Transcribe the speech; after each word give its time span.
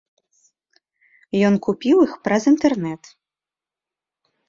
Ён 1.51 1.61
купіў 1.69 1.97
іх 2.07 2.17
праз 2.31 2.43
інтэрнэт. 2.55 3.15